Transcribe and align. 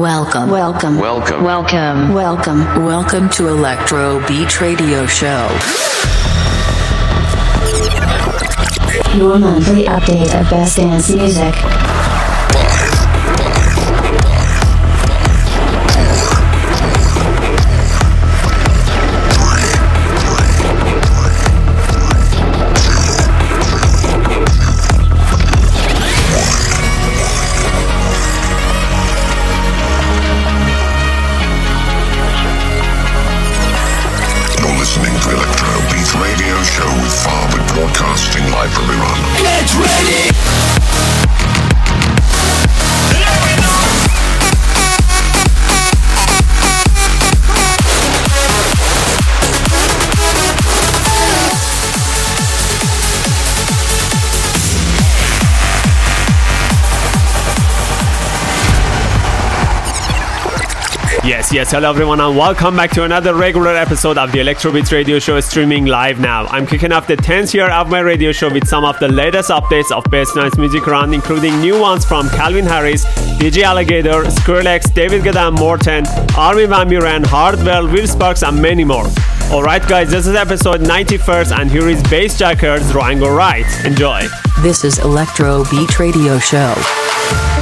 Welcome, 0.00 0.48
welcome, 0.48 0.96
welcome, 0.96 1.44
welcome, 1.44 2.14
welcome, 2.14 2.84
welcome 2.86 3.28
to 3.36 3.48
Electro 3.48 4.26
Beat 4.26 4.58
Radio 4.58 5.04
Show. 5.04 5.46
Your 9.14 9.38
monthly 9.38 9.84
update 9.84 10.40
of 10.40 10.48
best 10.48 10.78
dance 10.78 11.10
music. 11.10 11.54
yes, 61.52 61.72
hello 61.72 61.90
everyone, 61.90 62.20
and 62.20 62.36
welcome 62.36 62.76
back 62.76 62.90
to 62.90 63.04
another 63.04 63.34
regular 63.34 63.74
episode 63.74 64.18
of 64.18 64.30
the 64.30 64.38
Electrobeats 64.38 64.92
Radio 64.92 65.18
Show 65.18 65.40
streaming 65.40 65.86
live 65.86 66.20
now. 66.20 66.46
I'm 66.46 66.66
kicking 66.66 66.92
off 66.92 67.06
the 67.06 67.16
10th 67.16 67.54
year 67.54 67.70
of 67.70 67.88
my 67.88 68.00
radio 68.00 68.30
show 68.30 68.52
with 68.52 68.68
some 68.68 68.84
of 68.84 68.98
the 69.00 69.08
latest 69.08 69.50
updates 69.50 69.90
of 69.90 70.04
Best 70.10 70.36
Nights 70.36 70.58
Music 70.58 70.86
Round, 70.86 71.12
including 71.14 71.60
new 71.60 71.80
ones 71.80 72.04
from 72.04 72.28
Calvin 72.30 72.66
Harris, 72.66 73.04
DJ 73.38 73.64
Aligator, 73.64 74.24
Skrillex, 74.26 74.92
David 74.94 75.22
Guetta, 75.22 75.50
Morten, 75.58 76.06
Armin 76.36 76.68
van 76.68 76.88
Buuren, 76.88 77.24
Hardwell, 77.26 77.88
Will 77.88 78.06
Sparks, 78.06 78.42
and 78.42 78.60
many 78.60 78.84
more. 78.84 79.06
Alright, 79.50 79.86
guys, 79.88 80.10
this 80.10 80.26
is 80.26 80.34
episode 80.34 80.80
91st, 80.80 81.58
and 81.58 81.70
here 81.70 81.88
is 81.88 82.02
Bassjackers 82.04 82.94
Rango 82.94 83.28
Right. 83.28 83.66
Enjoy. 83.84 84.22
This 84.60 84.84
is 84.84 84.98
Electro 84.98 85.64
Beat 85.70 85.98
Radio 85.98 86.38
Show. 86.38 87.59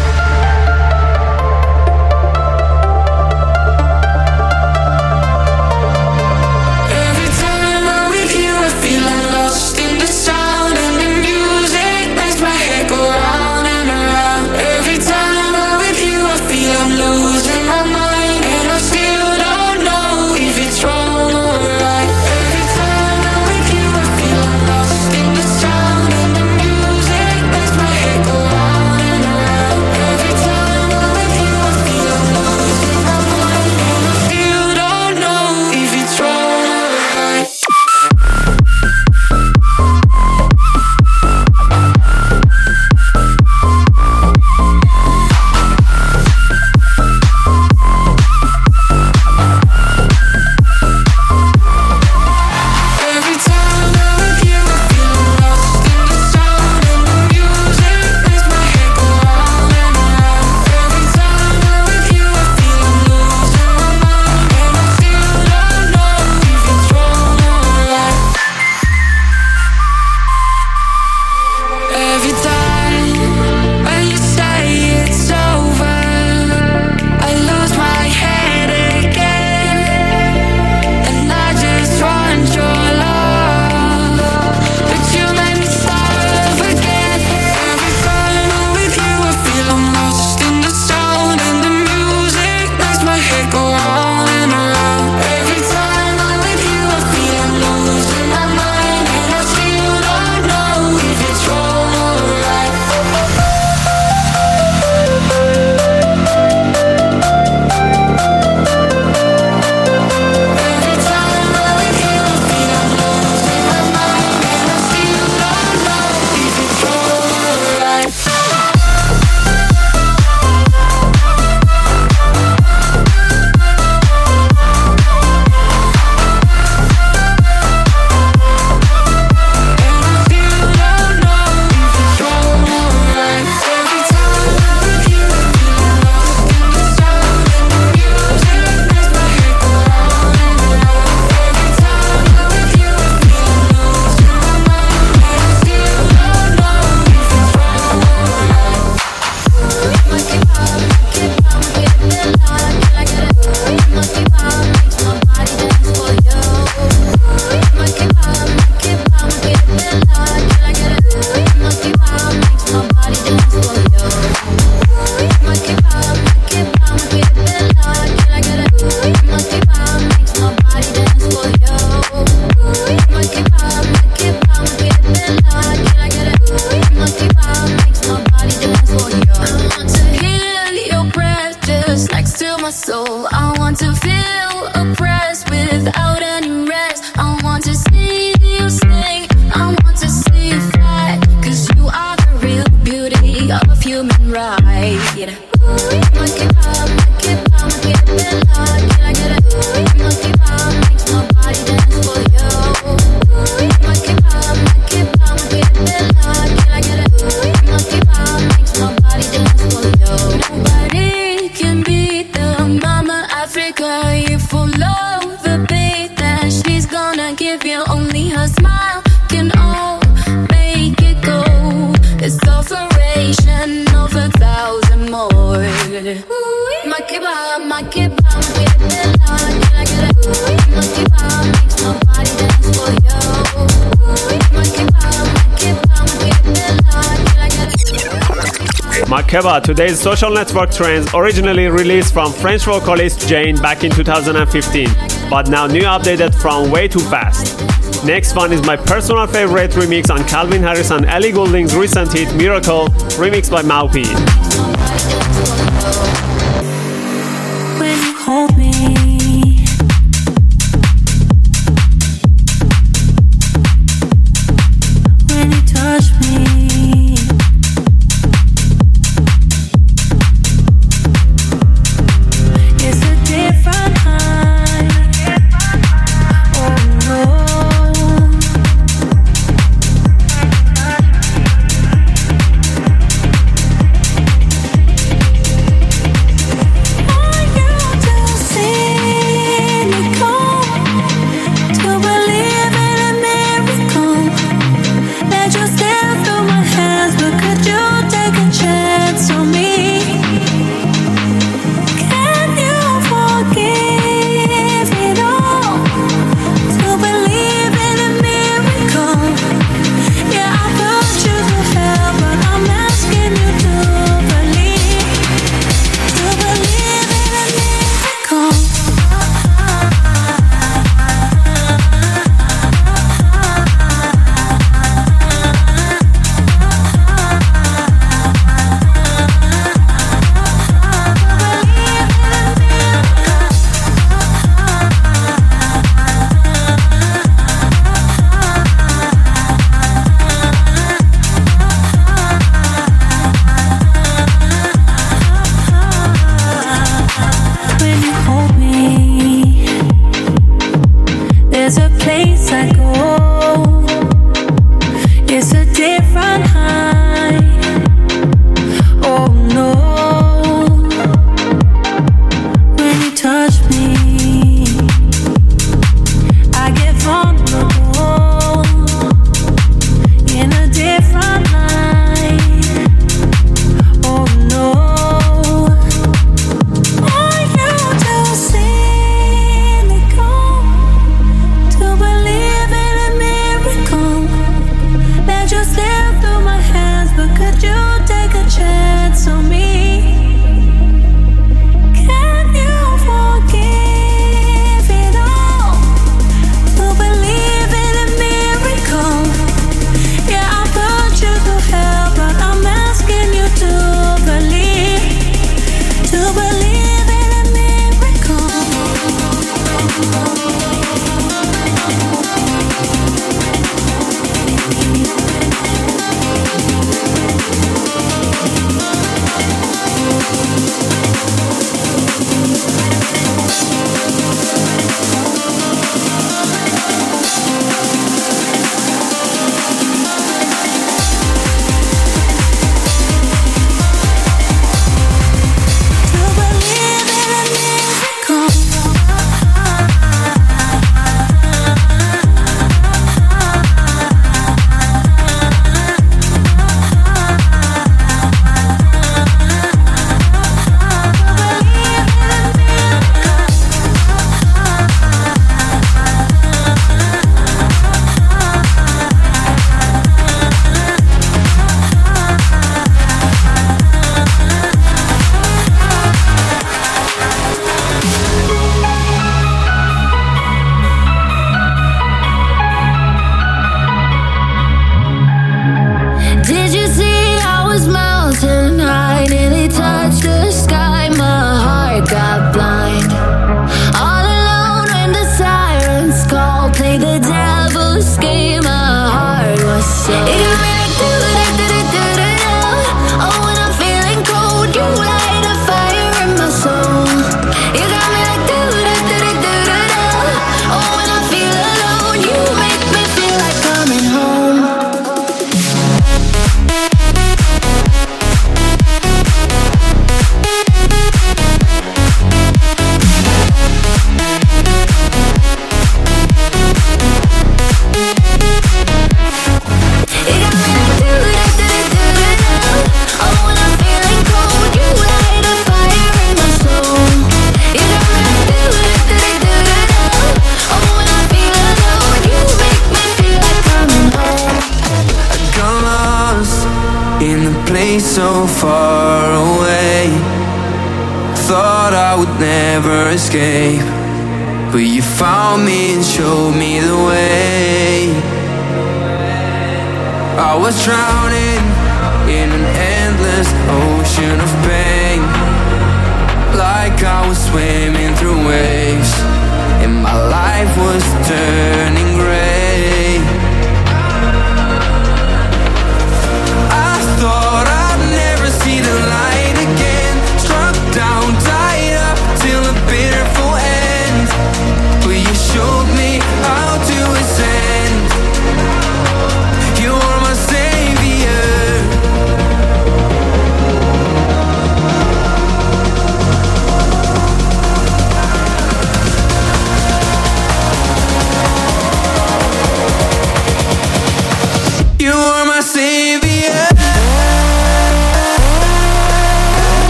Today's 239.61 240.01
social 240.01 240.31
network 240.31 240.71
trends, 240.71 241.13
originally 241.15 241.69
released 241.69 242.13
from 242.13 242.33
French 242.33 242.65
vocalist 242.65 243.29
Jain 243.29 243.57
back 243.57 243.85
in 243.85 243.91
2015, 243.91 244.89
but 245.31 245.49
now 245.49 245.67
new 245.67 245.83
updated 245.83 246.35
from 246.35 246.71
Way 246.71 246.89
2 246.89 246.99
Fast. 247.01 247.59
Next 248.05 248.35
one 248.35 248.53
is 248.53 248.65
my 248.65 248.77
personal 248.77 249.27
favorite 249.27 249.73
remix 249.73 250.11
on 250.11 250.27
Calvin 250.27 250.63
Harris 250.63 250.91
and 250.91 251.05
Ellie 251.07 251.33
Goulding's 251.33 251.75
recent 251.75 252.13
hit 252.13 252.35
Miracle, 252.37 252.89
remixed 253.19 253.51
by 253.51 253.63
Mau 253.63 253.89
P. 253.89 254.05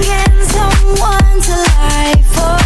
bringing 0.00 0.44
someone 0.44 1.40
to 1.40 1.52
life. 1.52 2.26
for. 2.34 2.59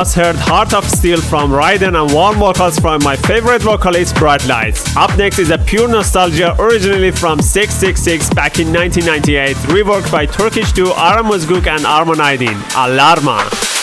Just 0.00 0.14
heard 0.14 0.36
Heart 0.36 0.72
of 0.72 0.88
Steel 0.88 1.20
from 1.20 1.50
Raiden 1.50 1.94
and 1.94 2.14
warm 2.14 2.36
vocals 2.36 2.78
from 2.78 3.04
my 3.04 3.16
favorite 3.16 3.60
vocalist 3.60 4.14
Bright 4.14 4.42
Lights. 4.46 4.96
Up 4.96 5.14
next 5.18 5.38
is 5.38 5.50
a 5.50 5.58
pure 5.58 5.88
nostalgia 5.88 6.56
originally 6.58 7.10
from 7.10 7.42
666 7.42 8.30
back 8.30 8.58
in 8.60 8.72
1998, 8.72 9.54
reworked 9.68 10.10
by 10.10 10.24
Turkish 10.24 10.72
duo 10.72 10.94
Arem 10.94 11.26
Ozguc 11.26 11.66
and 11.66 11.82
Arman 11.82 12.14
Aydin. 12.14 12.56
Alarma. 12.72 13.79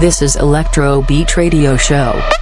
This 0.00 0.22
is 0.22 0.36
Electro 0.36 1.02
Beat 1.02 1.36
Radio 1.36 1.76
Show. 1.76 2.39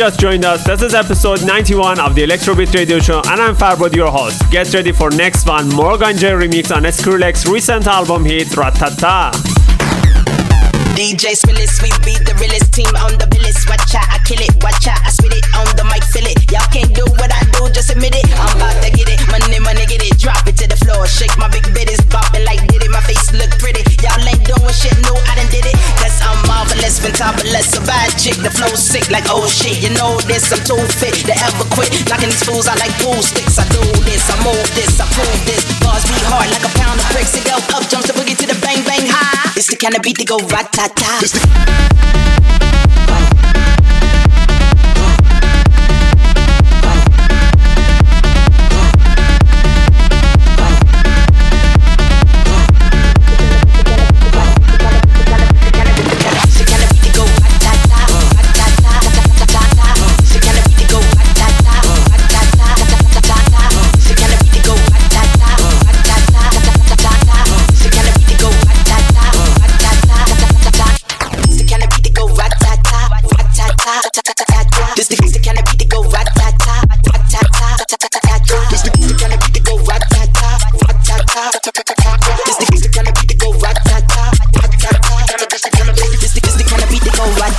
Just 0.00 0.18
joined 0.18 0.46
us, 0.46 0.64
this 0.64 0.80
is 0.80 0.94
episode 0.94 1.44
91 1.44 2.00
of 2.00 2.14
the 2.14 2.22
Electrobeat 2.22 2.72
Radio 2.72 2.98
Show, 3.00 3.20
and 3.26 3.38
I'm 3.38 3.54
Farbod, 3.54 3.94
your 3.94 4.10
host. 4.10 4.40
Get 4.50 4.72
ready 4.72 4.92
for 4.92 5.10
next 5.10 5.46
one, 5.46 5.68
Morgan 5.68 6.16
J 6.16 6.30
remix 6.30 6.74
on 6.74 6.84
Skrillex's 6.84 7.44
recent 7.44 7.86
album 7.86 8.24
hit, 8.24 8.48
Ratata. 8.48 9.49
DJ 11.00 11.32
Spillis, 11.32 11.80
we 11.80 11.88
be 12.04 12.12
the 12.28 12.36
realest 12.36 12.76
team 12.76 12.92
on 13.00 13.16
the 13.16 13.24
billis. 13.32 13.64
Watch 13.64 13.96
out, 13.96 14.04
I 14.12 14.20
kill 14.28 14.36
it, 14.36 14.52
watch 14.60 14.84
out, 14.84 15.00
I 15.00 15.08
spit 15.08 15.32
it 15.32 15.48
on 15.56 15.64
the 15.72 15.80
mic, 15.88 16.04
feel 16.12 16.28
it. 16.28 16.36
Y'all 16.52 16.68
can't 16.68 16.92
do 16.92 17.08
what 17.16 17.32
I 17.32 17.40
do, 17.56 17.72
just 17.72 17.88
admit 17.88 18.12
it. 18.12 18.28
I'm 18.36 18.52
about 18.60 18.76
to 18.84 18.92
get 18.92 19.08
it, 19.08 19.16
money, 19.32 19.48
money, 19.64 19.88
get 19.88 20.04
it, 20.04 20.20
drop 20.20 20.44
it 20.44 20.60
to 20.60 20.68
the 20.68 20.76
floor. 20.76 21.08
Shake 21.08 21.32
my 21.40 21.48
big 21.48 21.64
bitties, 21.72 22.04
bopping 22.12 22.44
like 22.44 22.60
did 22.68 22.84
it. 22.84 22.92
My 22.92 23.00
face 23.00 23.32
look 23.32 23.48
pretty. 23.56 23.80
Y'all 24.04 24.20
ain't 24.28 24.44
doing 24.44 24.76
shit, 24.76 24.92
no, 25.00 25.16
I 25.24 25.40
done 25.40 25.48
did 25.48 25.64
it. 25.64 25.76
Cause 25.96 26.20
I'm 26.20 26.36
marvelous, 26.44 27.00
fantabulous, 27.00 27.72
a 27.76 27.82
bad 27.88 28.12
chick. 28.20 28.36
The 28.36 28.52
flow 28.52 28.76
sick 28.76 29.08
like 29.08 29.24
oh 29.32 29.48
shit, 29.48 29.80
you 29.80 29.88
know 29.96 30.20
this, 30.28 30.52
I'm 30.52 30.60
too 30.68 30.84
fit 31.00 31.16
to 31.24 31.32
ever 31.32 31.64
quit. 31.72 31.96
Knocking 32.12 32.28
these 32.28 32.44
fools 32.44 32.68
out 32.68 32.76
like 32.76 32.92
pool 33.00 33.24
sticks. 33.24 33.56
I 33.56 33.64
do 33.72 33.80
this, 34.04 34.28
I 34.28 34.36
move 34.44 34.68
this, 34.76 35.00
I 35.00 35.08
prove 35.16 35.40
this. 35.48 35.64
Bars 35.80 36.04
be 36.04 36.20
hard 36.28 36.52
like 36.52 36.64
a 36.68 36.72
pound 36.76 37.00
of 37.00 37.08
bricks. 37.16 37.32
It 37.40 37.48
go 37.48 37.56
up, 37.56 37.88
jumps 37.88 38.04
the 38.04 38.12
boogie 38.12 38.36
to 38.36 38.44
the 38.44 38.58
bang, 38.60 38.84
bang, 38.84 39.08
high. 39.08 39.48
It's 39.56 39.72
the 39.72 39.80
kind 39.80 39.96
of 39.96 40.04
beat 40.04 40.20
that 40.20 40.28
go 40.28 40.36
rat-ta-ta. 40.90 41.20
This 41.20 42.59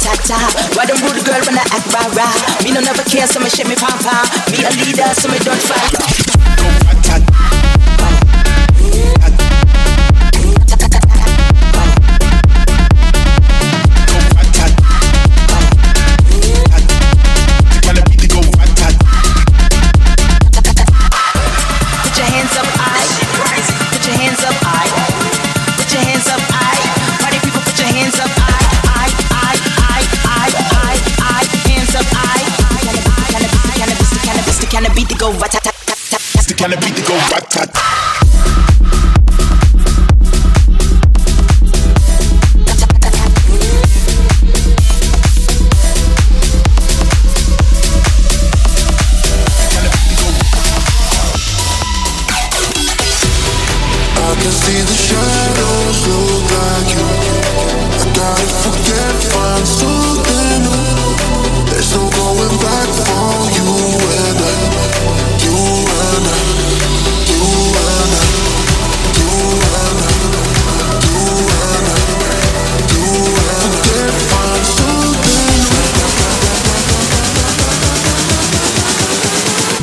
go 0.04 0.10
rat-ta-ta. 0.10 0.76
Why 0.76 0.86
them 0.86 0.98
rude 1.04 1.24
girl 1.26 1.42
when 1.46 1.58
I 1.58 1.66
act 1.72 1.94
rah-rah? 1.94 2.64
Me 2.64 2.72
no 2.72 2.82
never 2.82 3.04
care, 3.04 3.28
so 3.28 3.40
me 3.40 3.50
shake 3.50 3.68
me 3.68 3.76
pom-pom. 3.76 4.26
Me 4.52 4.64
a 4.64 4.70
leader, 4.84 5.14
so 5.14 5.28
me 5.30 5.40
don't 5.40 5.62
fight. 5.62 7.51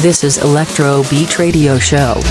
This 0.09 0.25
is 0.25 0.39
Electro 0.39 1.03
Beat 1.11 1.39
Radio 1.39 1.79
Show. 1.79 2.23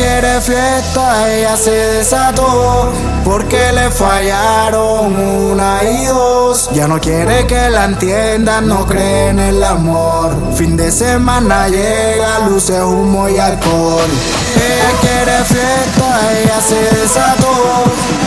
quiere 0.00 0.40
fiesta, 0.40 1.30
ella 1.30 1.56
se 1.56 1.70
desató 1.70 2.90
porque 3.22 3.70
le 3.72 3.90
fallaron 3.90 5.14
una 5.14 5.80
y 5.84 6.06
dos. 6.06 6.70
Ya 6.72 6.88
no 6.88 6.98
quiere 6.98 7.46
que 7.46 7.68
la 7.68 7.84
entiendan, 7.84 8.66
no 8.66 8.86
cree 8.86 9.28
en 9.28 9.38
el 9.38 9.62
amor. 9.62 10.34
Fin 10.54 10.76
de 10.76 10.90
semana 10.90 11.68
llega, 11.68 12.48
luces, 12.48 12.80
humo 12.82 13.28
y 13.28 13.36
alcohol. 13.36 14.10
Ella 14.56 14.90
quiere 15.02 15.36
fiesta, 15.44 16.08
ella 16.40 16.60
se 16.66 16.80
desató 16.96 17.84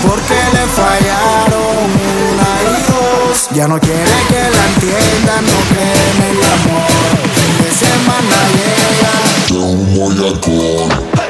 porque 0.08 0.40
le 0.54 0.66
fallaron 0.80 1.90
una 2.30 2.52
y 2.70 2.82
dos. 2.92 3.50
Ya 3.52 3.68
no 3.68 3.80
quiere 3.80 4.18
que 4.30 4.42
la 4.56 4.64
entiendan, 4.74 5.44
no 5.52 5.60
cree 5.72 6.04
en 6.12 6.20
el 6.30 6.40
amor. 6.56 6.84
Fin 7.36 7.56
de 7.64 7.70
semana 7.84 8.38
llega, 8.60 9.66
humo 9.66 10.12
y 10.12 10.28
alcohol. 10.28 11.23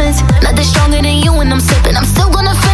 diamonds. 0.00 0.22
Nothing 0.42 0.64
stronger 0.64 1.02
than 1.02 1.18
you 1.18 1.32
when 1.32 1.52
I'm 1.52 1.60
sipping. 1.60 1.96
I'm 1.96 2.04
still 2.04 2.30
gonna 2.30 2.54
feel. 2.54 2.69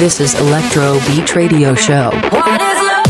This 0.00 0.18
is 0.18 0.34
Electro 0.40 0.98
Beat 1.06 1.36
Radio 1.36 1.74
Show. 1.74 2.08
What 2.08 2.62
is 2.62 2.80
love? 2.80 3.04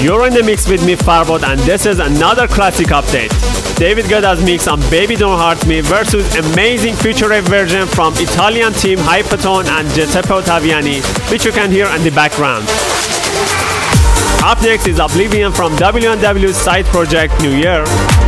You're 0.00 0.28
in 0.28 0.32
the 0.32 0.44
mix 0.44 0.68
with 0.68 0.86
me, 0.86 0.94
Farbod, 0.94 1.42
and 1.42 1.58
this 1.62 1.86
is 1.86 1.98
another 1.98 2.46
classic 2.46 2.86
update. 2.86 3.39
David 3.80 4.04
Guetta's 4.04 4.44
mix 4.44 4.68
on 4.68 4.78
Baby 4.90 5.16
Don't 5.16 5.38
Hurt 5.38 5.66
Me 5.66 5.80
versus 5.80 6.36
amazing 6.36 6.94
future 6.94 7.30
rave 7.30 7.44
version 7.44 7.86
from 7.86 8.12
Italian 8.18 8.74
team 8.74 8.98
Hypaton 8.98 9.64
and 9.64 9.88
Giuseppe 9.94 10.28
Ottaviani, 10.28 11.00
which 11.30 11.46
you 11.46 11.50
can 11.50 11.70
hear 11.70 11.86
in 11.86 12.02
the 12.04 12.10
background. 12.10 12.66
Up 14.44 14.60
next 14.60 14.86
is 14.86 14.98
Oblivion 14.98 15.50
from 15.50 15.74
W&W's 15.76 16.56
side 16.56 16.84
project 16.86 17.32
NWYR. 17.40 18.19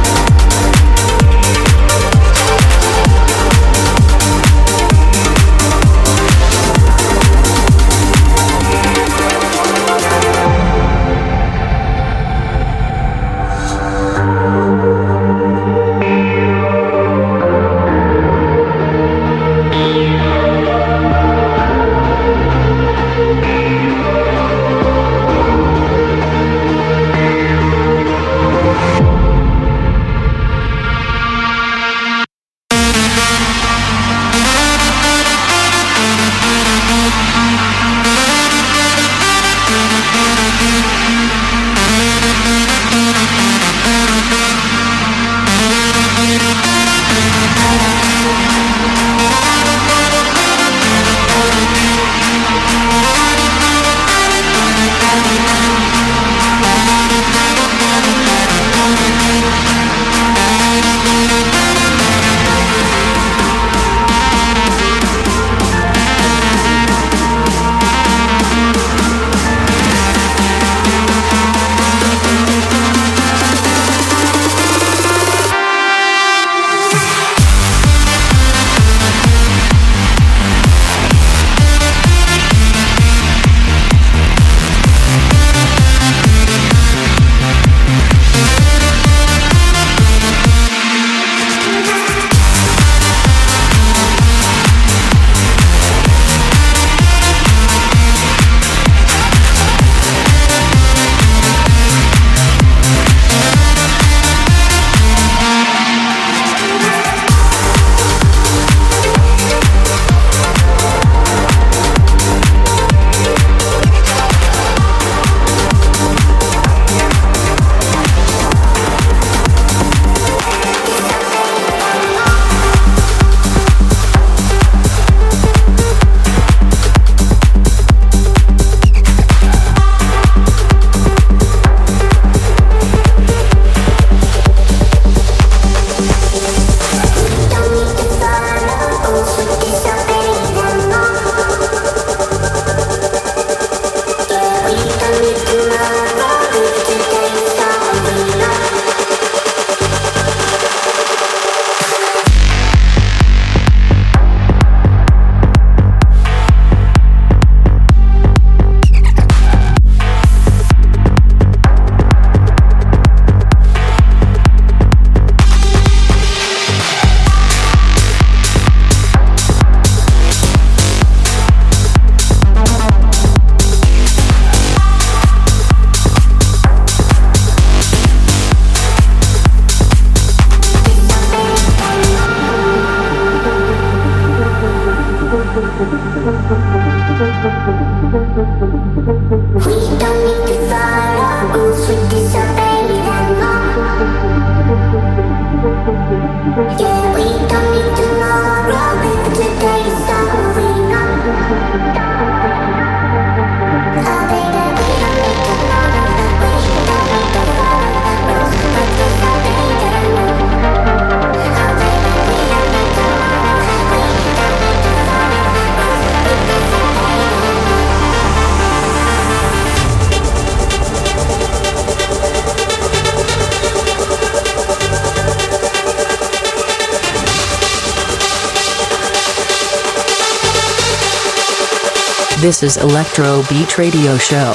This 232.52 232.76
is 232.76 232.76
Electro 232.76 233.42
Beat 233.48 233.78
Radio 233.78 234.18
Show. 234.18 234.52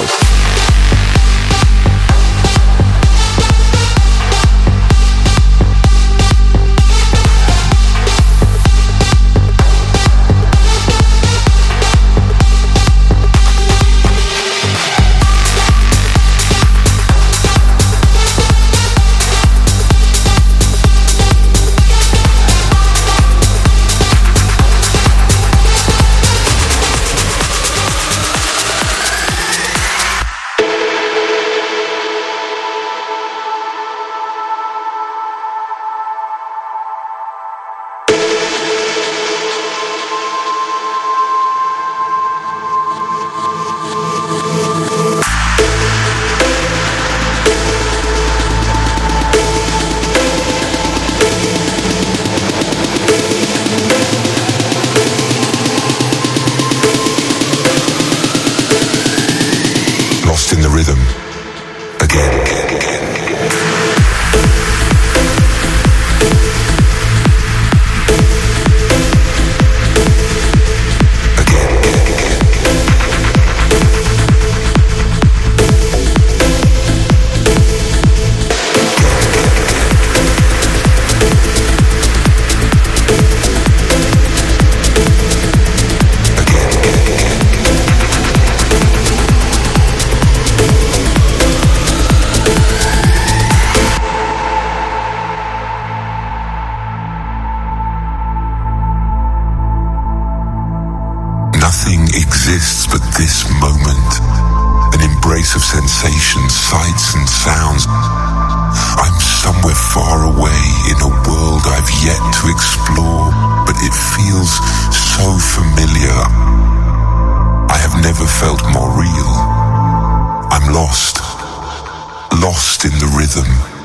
lost 122.47 122.86
in 122.86 122.91
the 122.91 123.07
rhythm. 123.07 123.76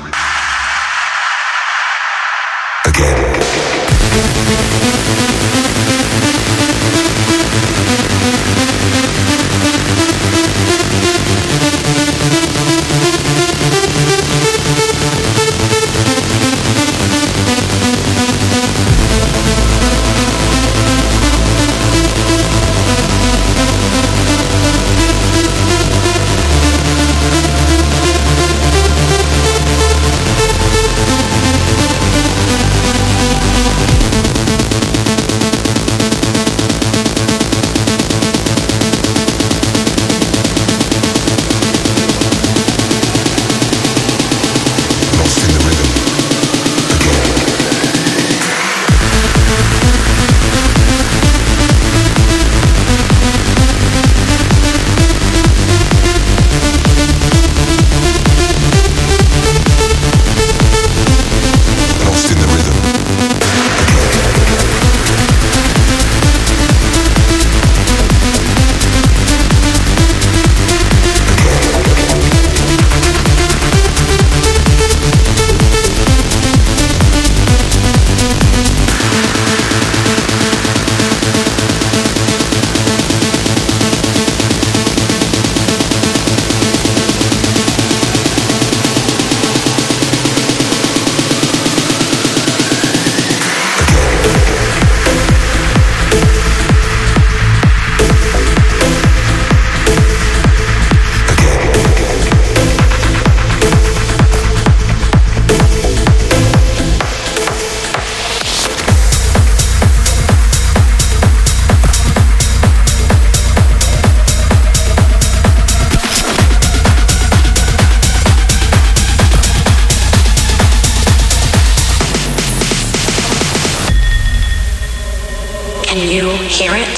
Garrett 126.63 126.92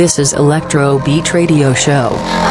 This 0.00 0.18
is 0.18 0.32
Electro 0.32 0.98
Beat 1.04 1.34
Radio 1.34 1.74
Show. 1.74 2.49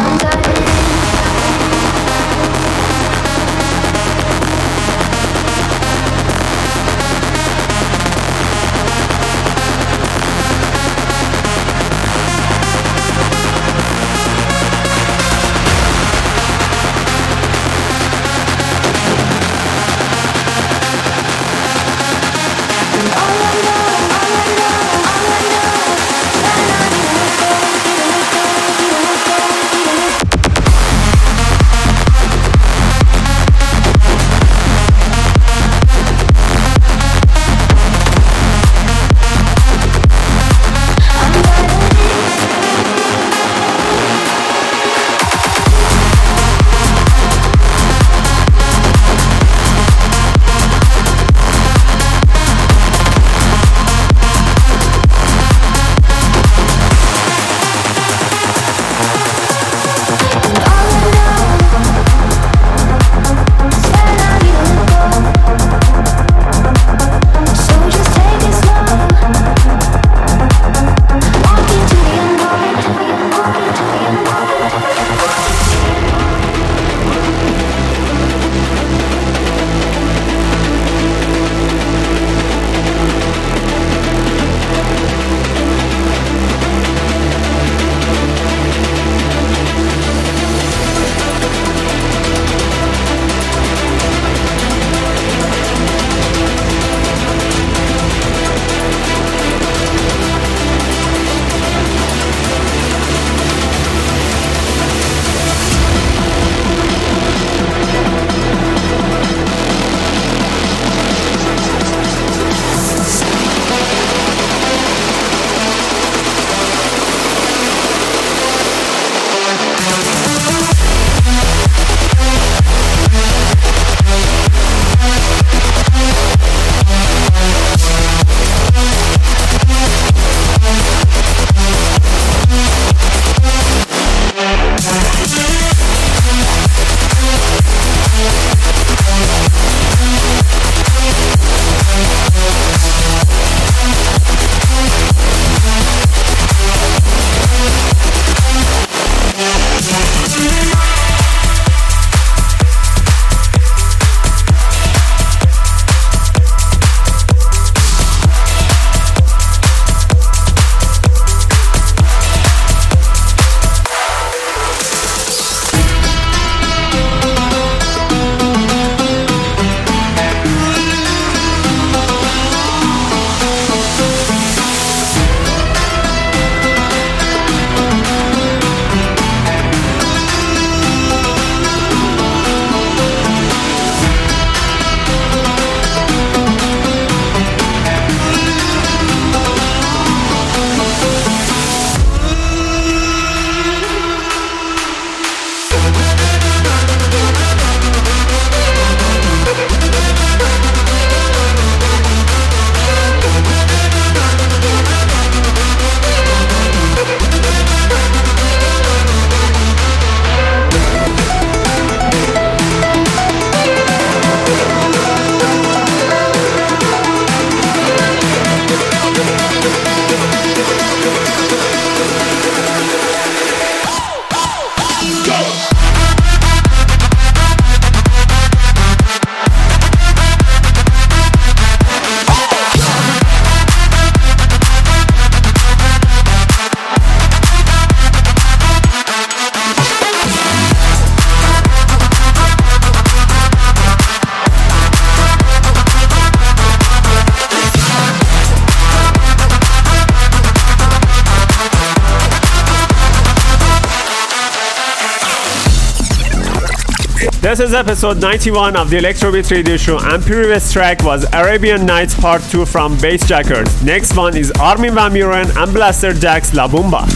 This 257.49 257.61
is 257.61 257.73
episode 257.73 258.21
91 258.21 258.75
of 258.75 258.91
the 258.91 258.97
Electro 258.97 259.31
Beat 259.31 259.49
Radio 259.49 259.75
Show, 259.75 259.97
and 259.99 260.21
previous 260.21 260.71
track 260.71 261.03
was 261.03 261.25
Arabian 261.33 261.83
Nights 261.83 262.13
Part 262.13 262.43
2 262.43 262.63
from 262.63 262.95
Bassjackers. 262.97 263.83
Next 263.83 264.15
one 264.15 264.37
is 264.37 264.51
Armin 264.51 264.93
van 264.93 265.11
Buuren 265.11 265.47
and 265.57 265.75
Blasterjaxx 265.75 266.53
La 266.53 266.67
Bomba. 266.67 267.07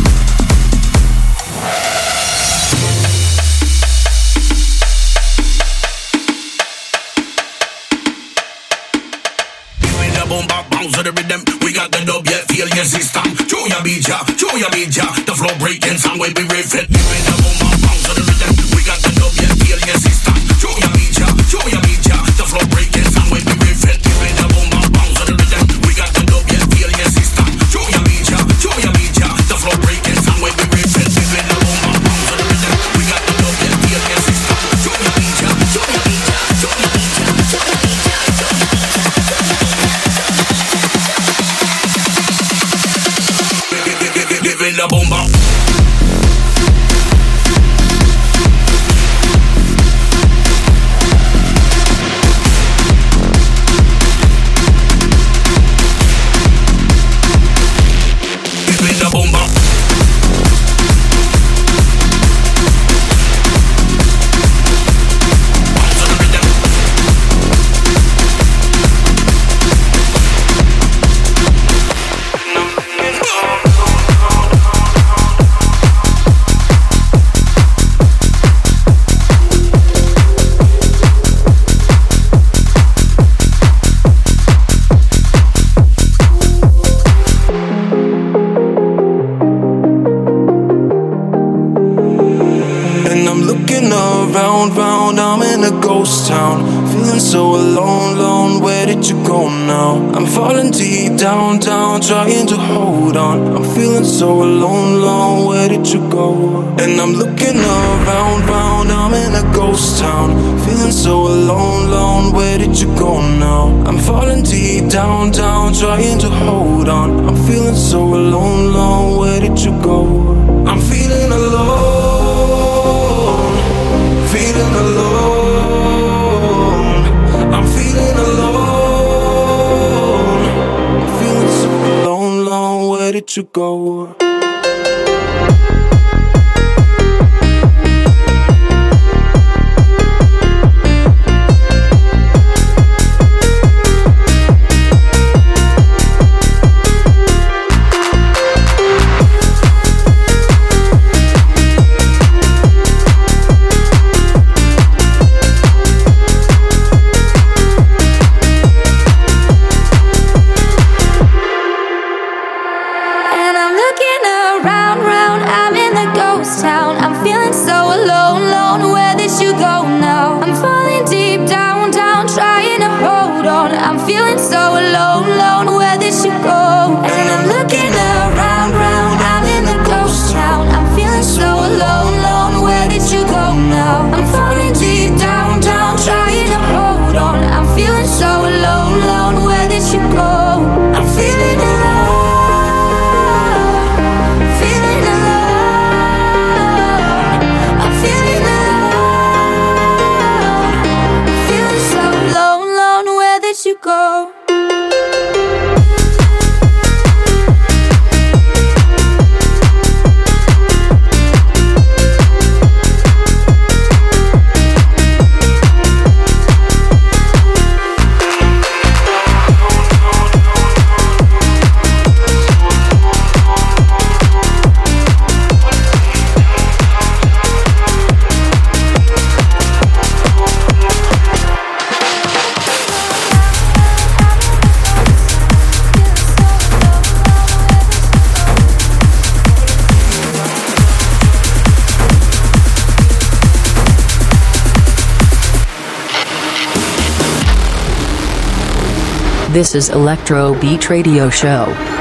This 249.53 249.75
is 249.75 249.89
Electro 249.89 250.59
Beat 250.59 250.89
Radio 250.89 251.29
Show. 251.29 251.92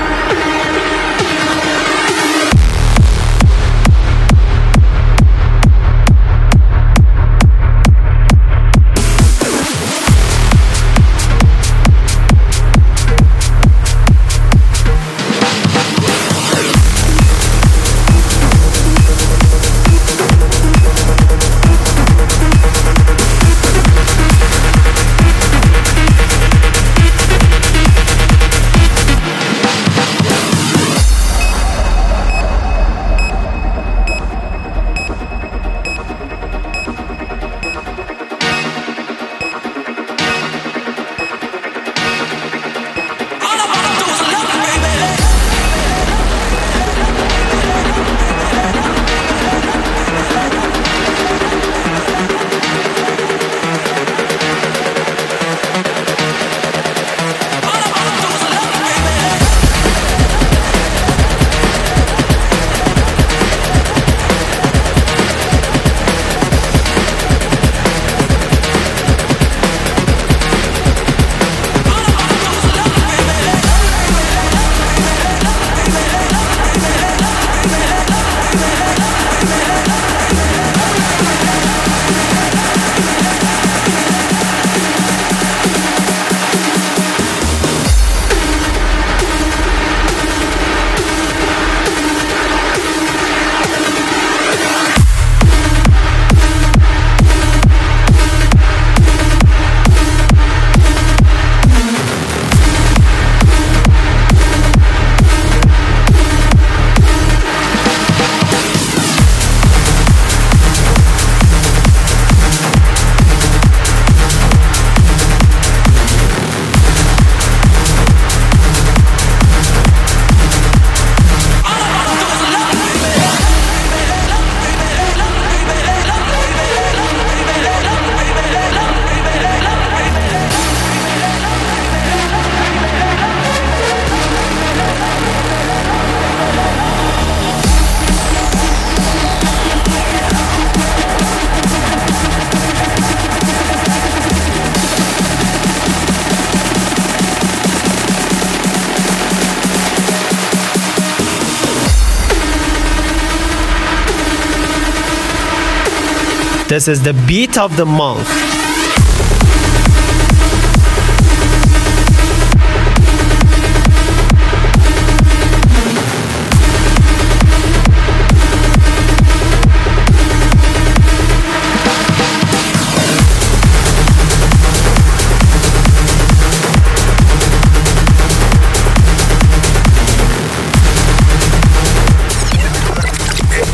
This 156.72 156.88
is 156.88 157.02
the 157.02 157.12
beat 157.28 157.58
of 157.58 157.76
the 157.76 157.84
month. 157.84 158.61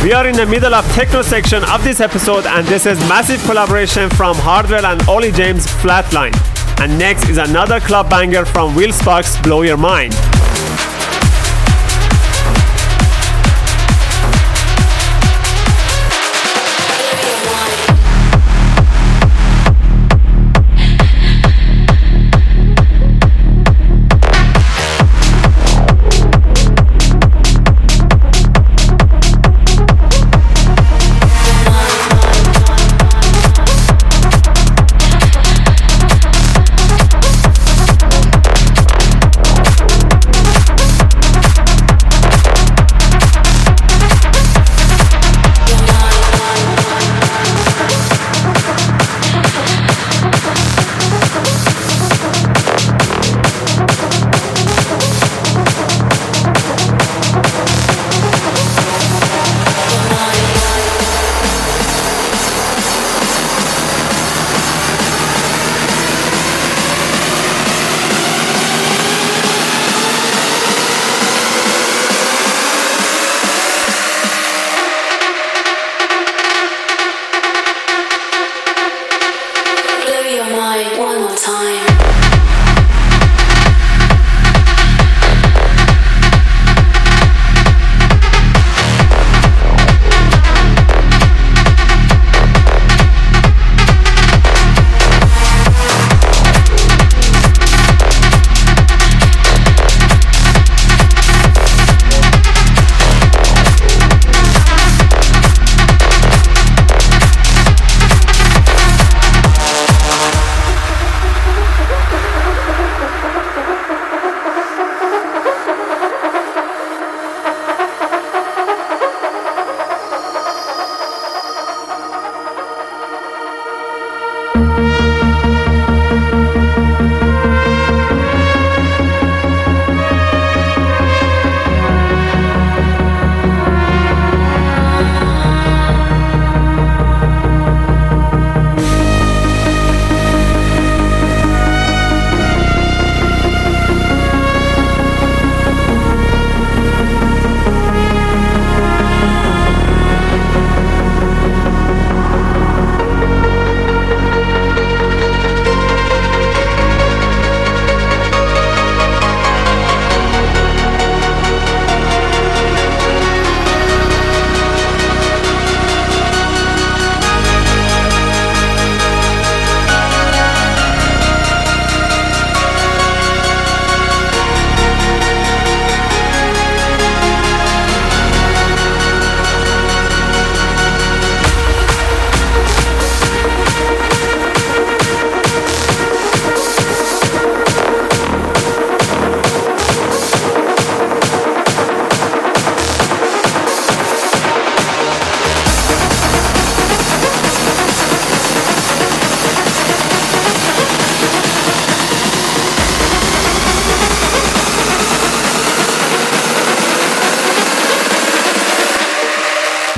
We 0.08 0.14
are 0.14 0.26
in 0.26 0.36
the 0.36 0.46
middle 0.46 0.74
of 0.74 0.86
techno 0.94 1.20
section 1.20 1.62
of 1.64 1.84
this 1.84 2.00
episode 2.00 2.46
and 2.46 2.66
this 2.66 2.86
is 2.86 2.98
massive 3.10 3.42
collaboration 3.42 4.08
from 4.08 4.36
Hardwell 4.38 4.86
and 4.86 5.06
Olly 5.06 5.30
James 5.30 5.66
Flatline. 5.66 6.32
And 6.80 6.98
next 6.98 7.28
is 7.28 7.36
another 7.36 7.78
club 7.78 8.08
banger 8.08 8.46
from 8.46 8.74
Will 8.74 8.90
Sparks 8.90 9.38
Blow 9.42 9.60
Your 9.60 9.76
Mind. 9.76 10.14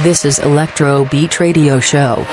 This 0.02 0.24
is 0.24 0.38
Electro 0.38 1.04
Beat 1.04 1.40
Radio 1.40 1.78
Show. 1.78 2.24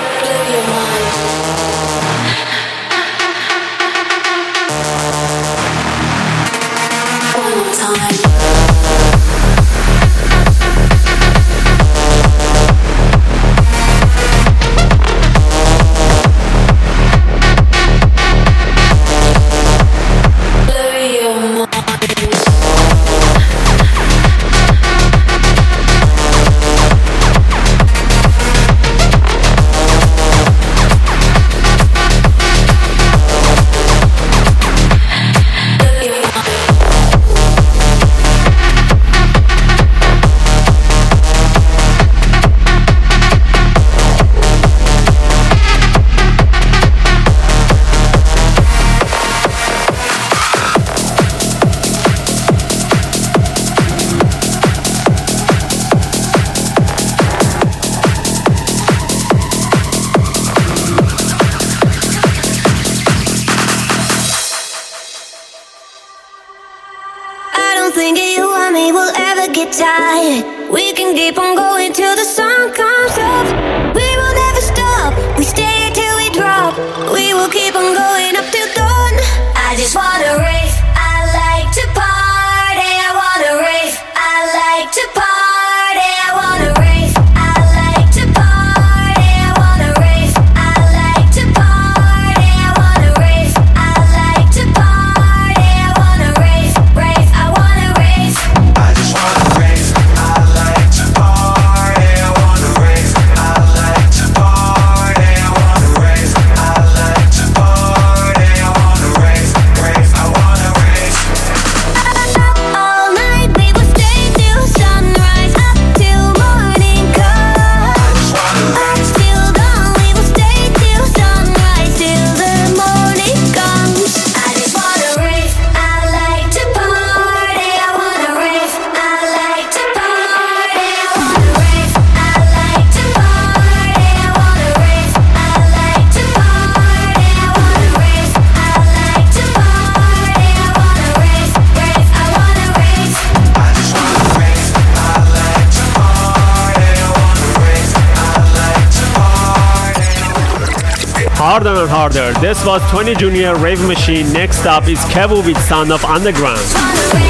This 152.39 152.63
was 152.63 152.83
Tony 152.91 153.15
Junior 153.15 153.55
Rave 153.55 153.85
Machine. 153.87 154.31
Next 154.31 154.67
up 154.67 154.87
is 154.87 154.99
Kevu 155.05 155.43
with 155.43 155.57
Sound 155.63 155.91
of 155.91 156.05
Underground. 156.05 157.26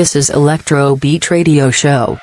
This 0.00 0.16
is 0.16 0.30
Electro 0.30 0.96
Beat 0.96 1.30
Radio 1.30 1.70
Show. 1.70 2.16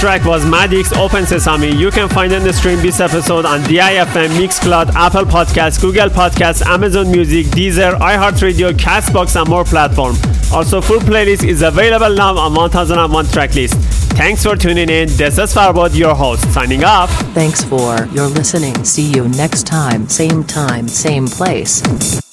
Track 0.00 0.24
was 0.24 0.44
Maddix 0.44 0.96
Open 0.96 1.24
Sesame. 1.24 1.74
You 1.74 1.90
can 1.90 2.08
find 2.08 2.32
and 2.32 2.54
stream 2.54 2.80
this 2.80 3.00
episode 3.00 3.46
on 3.46 3.60
DIFM, 3.60 4.28
Mixcloud, 4.38 4.90
Apple 4.94 5.24
Podcasts, 5.24 5.80
Google 5.80 6.08
Podcasts, 6.08 6.64
Amazon 6.66 7.10
Music, 7.10 7.46
Deezer, 7.46 7.94
iHeartRadio, 7.98 8.72
Castbox, 8.72 9.40
and 9.40 9.48
more 9.48 9.64
platforms. 9.64 10.20
Also, 10.52 10.80
full 10.80 10.98
playlist 11.00 11.46
is 11.46 11.62
available 11.62 12.14
now 12.14 12.36
on 12.36 12.54
1001 12.54 13.24
tracklist. 13.26 13.74
Thanks 14.16 14.42
for 14.42 14.56
tuning 14.56 14.88
in. 14.88 15.08
This 15.10 15.38
is 15.38 15.54
Farbod, 15.54 15.94
your 15.96 16.14
host, 16.14 16.52
signing 16.52 16.84
off. 16.84 17.10
Thanks 17.32 17.64
for 17.64 18.06
your 18.12 18.26
listening. 18.26 18.84
See 18.84 19.10
you 19.12 19.28
next 19.28 19.66
time, 19.66 20.08
same 20.08 20.44
time, 20.44 20.88
same 20.88 21.26
place. 21.26 22.25